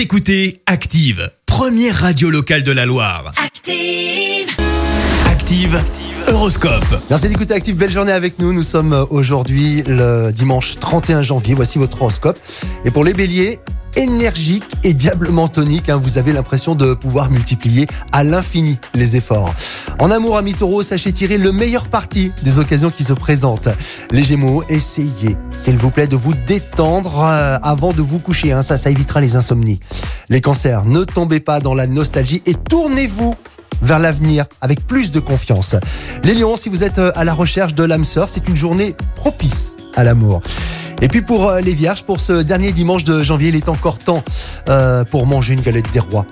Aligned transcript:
Vous 0.00 0.04
écoutez 0.04 0.62
Active, 0.64 1.30
première 1.44 1.94
radio 1.94 2.30
locale 2.30 2.62
de 2.62 2.72
la 2.72 2.86
Loire. 2.86 3.34
Active. 3.36 4.48
Active, 5.26 5.78
Horoscope. 6.26 7.02
Merci 7.10 7.28
d'écouter 7.28 7.52
Active, 7.52 7.76
belle 7.76 7.90
journée 7.90 8.12
avec 8.12 8.38
nous. 8.38 8.54
Nous 8.54 8.62
sommes 8.62 9.06
aujourd'hui 9.10 9.82
le 9.86 10.30
dimanche 10.30 10.76
31 10.80 11.22
janvier. 11.22 11.54
Voici 11.54 11.78
votre 11.78 12.00
horoscope. 12.00 12.38
Et 12.86 12.90
pour 12.90 13.04
les 13.04 13.12
béliers, 13.12 13.58
énergique 13.96 14.64
et 14.84 14.94
diablement 14.94 15.48
tonique, 15.48 15.88
hein, 15.88 16.00
vous 16.02 16.18
avez 16.18 16.32
l'impression 16.32 16.74
de 16.74 16.94
pouvoir 16.94 17.30
multiplier 17.30 17.86
à 18.12 18.24
l'infini 18.24 18.78
les 18.94 19.16
efforts. 19.16 19.52
En 19.98 20.10
amour, 20.10 20.36
ami 20.36 20.54
taureau, 20.54 20.82
sachez 20.82 21.12
tirer 21.12 21.38
le 21.38 21.52
meilleur 21.52 21.88
parti 21.88 22.32
des 22.42 22.58
occasions 22.58 22.90
qui 22.90 23.04
se 23.04 23.12
présentent. 23.12 23.68
Les 24.10 24.24
gémeaux, 24.24 24.62
essayez, 24.68 25.36
s'il 25.56 25.76
vous 25.76 25.90
plaît, 25.90 26.06
de 26.06 26.16
vous 26.16 26.34
détendre 26.34 27.22
euh, 27.22 27.58
avant 27.62 27.92
de 27.92 28.02
vous 28.02 28.18
coucher. 28.18 28.52
hein, 28.52 28.62
ça, 28.62 28.78
ça 28.78 28.90
évitera 28.90 29.20
les 29.20 29.36
insomnies. 29.36 29.80
Les 30.28 30.40
cancers, 30.40 30.84
ne 30.84 31.04
tombez 31.04 31.40
pas 31.40 31.60
dans 31.60 31.74
la 31.74 31.86
nostalgie 31.86 32.42
et 32.46 32.54
tournez-vous 32.54 33.34
vers 33.82 33.98
l'avenir 33.98 34.44
avec 34.60 34.86
plus 34.86 35.10
de 35.10 35.20
confiance. 35.20 35.74
Les 36.24 36.34
lions, 36.34 36.56
si 36.56 36.68
vous 36.68 36.84
êtes 36.84 36.98
euh, 36.98 37.12
à 37.14 37.24
la 37.24 37.34
recherche 37.34 37.74
de 37.74 37.84
l'âme 37.84 38.04
sœur, 38.04 38.28
c'est 38.28 38.48
une 38.48 38.56
journée 38.56 38.94
propice 39.16 39.76
à 39.96 40.04
l'amour. 40.04 40.40
Et 41.02 41.08
puis 41.08 41.22
pour 41.22 41.48
euh, 41.48 41.60
les 41.60 41.72
vierges, 41.72 42.02
pour 42.02 42.20
ce 42.20 42.42
dernier 42.42 42.72
dimanche 42.72 43.04
de 43.04 43.22
janvier, 43.22 43.48
il 43.48 43.56
est 43.56 43.68
encore 43.68 43.98
temps 43.98 44.22
euh, 44.68 45.04
pour 45.04 45.26
manger 45.26 45.54
une 45.54 45.62
galette 45.62 45.90
des 45.92 46.00
rois. 46.00 46.26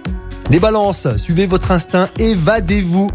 Les 0.50 0.60
balances, 0.60 1.08
suivez 1.16 1.46
votre 1.46 1.70
instinct, 1.70 2.08
évadez-vous. 2.18 3.10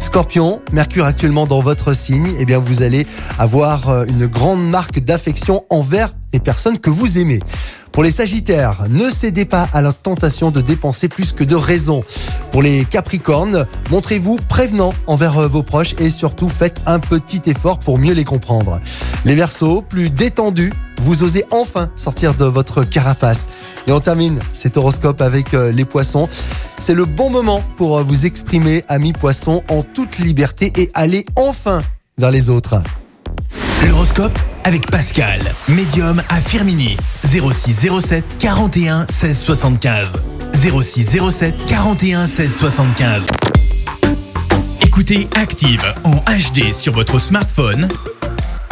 Scorpion, 0.00 0.62
Mercure 0.72 1.04
actuellement 1.04 1.46
dans 1.46 1.60
votre 1.60 1.92
signe, 1.92 2.34
eh 2.38 2.44
bien 2.44 2.58
vous 2.58 2.82
allez 2.82 3.06
avoir 3.38 3.88
euh, 3.88 4.04
une 4.06 4.26
grande 4.26 4.68
marque 4.68 5.00
d'affection 5.00 5.64
envers 5.70 6.14
les 6.32 6.40
personnes 6.40 6.78
que 6.78 6.90
vous 6.90 7.18
aimez. 7.18 7.40
Pour 7.92 8.02
les 8.02 8.10
Sagittaires, 8.10 8.84
ne 8.88 9.10
cédez 9.10 9.44
pas 9.44 9.68
à 9.72 9.82
la 9.82 9.92
tentation 9.92 10.50
de 10.50 10.60
dépenser 10.60 11.08
plus 11.08 11.32
que 11.32 11.44
de 11.44 11.54
raison. 11.54 12.04
Pour 12.52 12.62
les 12.62 12.84
Capricornes, 12.84 13.66
montrez-vous 13.90 14.38
prévenant 14.48 14.94
envers 15.06 15.38
euh, 15.38 15.48
vos 15.48 15.62
proches 15.62 15.94
et 15.98 16.10
surtout 16.10 16.48
faites 16.48 16.80
un 16.86 16.98
petit 16.98 17.42
effort 17.46 17.78
pour 17.78 17.98
mieux 17.98 18.14
les 18.14 18.24
comprendre. 18.24 18.80
Les 19.24 19.34
Verseaux, 19.34 19.82
plus 19.82 20.10
détendus, 20.10 20.72
vous 21.02 21.22
osez 21.22 21.44
enfin 21.50 21.88
sortir 21.96 22.34
de 22.34 22.44
votre 22.44 22.84
carapace. 22.84 23.48
Et 23.86 23.92
on 23.92 24.00
termine 24.00 24.40
cet 24.52 24.76
horoscope 24.76 25.20
avec 25.20 25.54
euh, 25.54 25.72
les 25.72 25.84
poissons. 25.84 26.28
C'est 26.78 26.94
le 26.94 27.04
bon 27.04 27.30
moment 27.30 27.62
pour 27.76 27.98
euh, 27.98 28.02
vous 28.02 28.26
exprimer, 28.26 28.84
amis 28.88 29.12
poissons, 29.12 29.62
en 29.68 29.82
toute 29.82 30.18
liberté 30.18 30.72
et 30.76 30.90
aller 30.94 31.26
enfin 31.36 31.82
vers 32.16 32.30
les 32.30 32.50
autres. 32.50 32.80
L'horoscope 33.98 34.38
avec 34.62 34.88
Pascal, 34.92 35.40
médium 35.70 36.22
à 36.28 36.40
Firmini. 36.40 36.96
06 37.24 37.88
07 38.00 38.38
41 38.38 39.04
16 39.08 39.40
75. 39.40 40.16
06 40.54 41.18
07 41.32 41.66
41 41.66 42.28
16 42.28 42.58
75. 42.58 43.26
Écoutez 44.82 45.28
Active 45.34 45.82
en 46.04 46.14
HD 46.14 46.72
sur 46.72 46.92
votre 46.92 47.18
smartphone, 47.18 47.88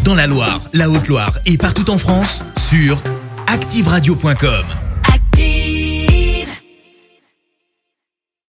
dans 0.04 0.14
la 0.14 0.28
Loire, 0.28 0.60
la 0.72 0.88
Haute-Loire 0.88 1.36
et 1.44 1.58
partout 1.58 1.90
en 1.90 1.98
France, 1.98 2.44
sur 2.56 3.02
activeradio.com. 3.48 4.85